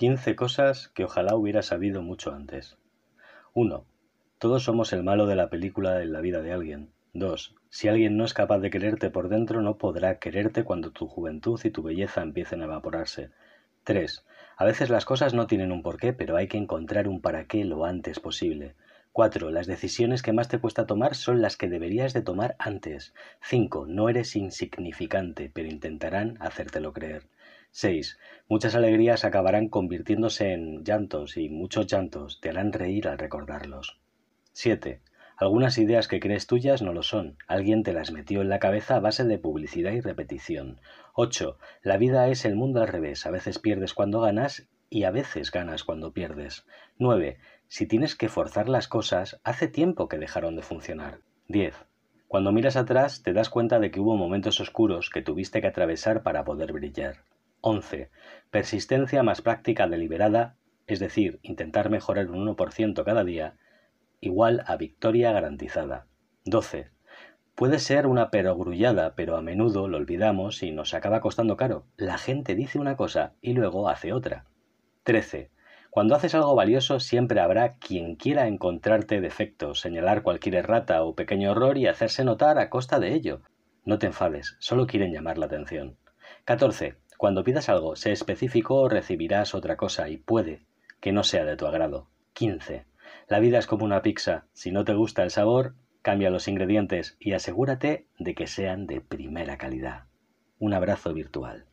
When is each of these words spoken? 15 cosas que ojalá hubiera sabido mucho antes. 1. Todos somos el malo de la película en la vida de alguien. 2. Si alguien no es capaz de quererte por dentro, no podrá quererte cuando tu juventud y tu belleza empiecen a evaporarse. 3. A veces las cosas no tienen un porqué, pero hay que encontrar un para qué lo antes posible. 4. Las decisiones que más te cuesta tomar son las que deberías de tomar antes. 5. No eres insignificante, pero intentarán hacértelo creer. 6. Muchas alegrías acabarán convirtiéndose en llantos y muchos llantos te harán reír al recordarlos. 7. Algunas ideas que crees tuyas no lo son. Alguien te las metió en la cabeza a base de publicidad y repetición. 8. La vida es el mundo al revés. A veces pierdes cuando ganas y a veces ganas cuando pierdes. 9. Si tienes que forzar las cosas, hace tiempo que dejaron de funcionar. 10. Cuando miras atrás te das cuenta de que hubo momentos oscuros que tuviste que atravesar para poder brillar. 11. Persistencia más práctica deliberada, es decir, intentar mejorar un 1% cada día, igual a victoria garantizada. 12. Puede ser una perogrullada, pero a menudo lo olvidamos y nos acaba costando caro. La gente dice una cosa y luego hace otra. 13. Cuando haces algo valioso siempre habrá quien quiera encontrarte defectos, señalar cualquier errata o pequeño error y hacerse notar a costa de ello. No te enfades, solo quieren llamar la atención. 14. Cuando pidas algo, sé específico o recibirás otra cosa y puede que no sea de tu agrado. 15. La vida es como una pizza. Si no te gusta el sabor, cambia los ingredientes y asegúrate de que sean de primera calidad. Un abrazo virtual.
15 0.00 0.34
cosas 0.34 0.88
que 0.88 1.04
ojalá 1.04 1.34
hubiera 1.34 1.60
sabido 1.60 2.00
mucho 2.00 2.32
antes. 2.32 2.78
1. 3.52 3.84
Todos 4.38 4.64
somos 4.64 4.94
el 4.94 5.02
malo 5.02 5.26
de 5.26 5.36
la 5.36 5.50
película 5.50 6.00
en 6.00 6.14
la 6.14 6.22
vida 6.22 6.40
de 6.40 6.52
alguien. 6.52 6.88
2. 7.12 7.54
Si 7.68 7.86
alguien 7.86 8.16
no 8.16 8.24
es 8.24 8.32
capaz 8.32 8.60
de 8.60 8.70
quererte 8.70 9.10
por 9.10 9.28
dentro, 9.28 9.60
no 9.60 9.76
podrá 9.76 10.18
quererte 10.18 10.64
cuando 10.64 10.90
tu 10.90 11.06
juventud 11.06 11.60
y 11.64 11.70
tu 11.70 11.82
belleza 11.82 12.22
empiecen 12.22 12.62
a 12.62 12.64
evaporarse. 12.64 13.28
3. 13.84 14.24
A 14.56 14.64
veces 14.64 14.88
las 14.88 15.04
cosas 15.04 15.34
no 15.34 15.46
tienen 15.46 15.70
un 15.70 15.82
porqué, 15.82 16.14
pero 16.14 16.38
hay 16.38 16.48
que 16.48 16.56
encontrar 16.56 17.06
un 17.06 17.20
para 17.20 17.44
qué 17.44 17.66
lo 17.66 17.84
antes 17.84 18.20
posible. 18.20 18.76
4. 19.12 19.50
Las 19.50 19.66
decisiones 19.66 20.22
que 20.22 20.32
más 20.32 20.48
te 20.48 20.60
cuesta 20.60 20.86
tomar 20.86 21.14
son 21.14 21.42
las 21.42 21.58
que 21.58 21.68
deberías 21.68 22.14
de 22.14 22.22
tomar 22.22 22.56
antes. 22.58 23.12
5. 23.42 23.84
No 23.86 24.08
eres 24.08 24.34
insignificante, 24.34 25.50
pero 25.52 25.68
intentarán 25.68 26.38
hacértelo 26.40 26.94
creer. 26.94 27.24
6. 27.72 28.18
Muchas 28.48 28.74
alegrías 28.74 29.24
acabarán 29.24 29.68
convirtiéndose 29.68 30.52
en 30.52 30.82
llantos 30.82 31.36
y 31.36 31.48
muchos 31.48 31.86
llantos 31.86 32.40
te 32.40 32.50
harán 32.50 32.72
reír 32.72 33.08
al 33.08 33.18
recordarlos. 33.18 34.00
7. 34.52 35.00
Algunas 35.36 35.78
ideas 35.78 36.06
que 36.06 36.20
crees 36.20 36.46
tuyas 36.46 36.82
no 36.82 36.92
lo 36.92 37.02
son. 37.02 37.38
Alguien 37.46 37.82
te 37.82 37.94
las 37.94 38.12
metió 38.12 38.42
en 38.42 38.50
la 38.50 38.58
cabeza 38.58 38.96
a 38.96 39.00
base 39.00 39.24
de 39.24 39.38
publicidad 39.38 39.92
y 39.92 40.00
repetición. 40.00 40.80
8. 41.14 41.56
La 41.82 41.96
vida 41.96 42.28
es 42.28 42.44
el 42.44 42.56
mundo 42.56 42.82
al 42.82 42.88
revés. 42.88 43.24
A 43.24 43.30
veces 43.30 43.58
pierdes 43.58 43.94
cuando 43.94 44.20
ganas 44.20 44.68
y 44.90 45.04
a 45.04 45.10
veces 45.10 45.50
ganas 45.50 45.84
cuando 45.84 46.12
pierdes. 46.12 46.66
9. 46.98 47.38
Si 47.68 47.86
tienes 47.86 48.16
que 48.16 48.28
forzar 48.28 48.68
las 48.68 48.88
cosas, 48.88 49.40
hace 49.44 49.68
tiempo 49.68 50.08
que 50.08 50.18
dejaron 50.18 50.56
de 50.56 50.62
funcionar. 50.62 51.20
10. 51.48 51.74
Cuando 52.28 52.52
miras 52.52 52.76
atrás 52.76 53.22
te 53.22 53.32
das 53.32 53.48
cuenta 53.48 53.78
de 53.78 53.90
que 53.90 54.00
hubo 54.00 54.16
momentos 54.16 54.60
oscuros 54.60 55.08
que 55.08 55.22
tuviste 55.22 55.60
que 55.60 55.68
atravesar 55.68 56.22
para 56.22 56.44
poder 56.44 56.72
brillar. 56.72 57.24
11. 57.60 58.10
Persistencia 58.50 59.22
más 59.22 59.42
práctica 59.42 59.86
deliberada, 59.86 60.56
es 60.86 60.98
decir, 60.98 61.38
intentar 61.42 61.90
mejorar 61.90 62.30
un 62.30 62.46
1% 62.46 63.04
cada 63.04 63.24
día, 63.24 63.56
igual 64.20 64.62
a 64.66 64.76
victoria 64.76 65.32
garantizada. 65.32 66.06
12. 66.44 66.90
Puede 67.54 67.78
ser 67.78 68.06
una 68.06 68.30
perogrullada, 68.30 69.14
pero 69.14 69.36
a 69.36 69.42
menudo 69.42 69.86
lo 69.86 69.98
olvidamos 69.98 70.62
y 70.62 70.70
nos 70.70 70.94
acaba 70.94 71.20
costando 71.20 71.56
caro. 71.56 71.84
La 71.96 72.16
gente 72.16 72.54
dice 72.54 72.78
una 72.78 72.96
cosa 72.96 73.34
y 73.42 73.52
luego 73.52 73.88
hace 73.88 74.12
otra. 74.12 74.46
13. 75.04 75.50
Cuando 75.90 76.14
haces 76.14 76.34
algo 76.34 76.54
valioso 76.54 77.00
siempre 77.00 77.40
habrá 77.40 77.74
quien 77.74 78.14
quiera 78.14 78.46
encontrarte 78.46 79.20
defectos, 79.20 79.80
señalar 79.80 80.22
cualquier 80.22 80.54
errata 80.54 81.02
o 81.02 81.14
pequeño 81.14 81.50
error 81.50 81.76
y 81.76 81.88
hacerse 81.88 82.24
notar 82.24 82.58
a 82.58 82.70
costa 82.70 82.98
de 83.00 83.12
ello. 83.12 83.42
No 83.84 83.98
te 83.98 84.06
enfades, 84.06 84.56
solo 84.60 84.86
quieren 84.86 85.12
llamar 85.12 85.36
la 85.36 85.46
atención. 85.46 85.96
14. 86.44 86.96
Cuando 87.20 87.44
pidas 87.44 87.68
algo, 87.68 87.96
sé 87.96 88.12
específico 88.12 88.76
o 88.76 88.88
recibirás 88.88 89.54
otra 89.54 89.76
cosa 89.76 90.08
y 90.08 90.16
puede 90.16 90.64
que 91.00 91.12
no 91.12 91.22
sea 91.22 91.44
de 91.44 91.54
tu 91.54 91.66
agrado. 91.66 92.08
15. 92.32 92.86
La 93.28 93.40
vida 93.40 93.58
es 93.58 93.66
como 93.66 93.84
una 93.84 94.00
pizza. 94.00 94.46
Si 94.54 94.72
no 94.72 94.86
te 94.86 94.94
gusta 94.94 95.22
el 95.22 95.30
sabor, 95.30 95.74
cambia 96.00 96.30
los 96.30 96.48
ingredientes 96.48 97.18
y 97.20 97.34
asegúrate 97.34 98.06
de 98.18 98.34
que 98.34 98.46
sean 98.46 98.86
de 98.86 99.02
primera 99.02 99.58
calidad. 99.58 100.04
Un 100.58 100.72
abrazo 100.72 101.12
virtual. 101.12 101.66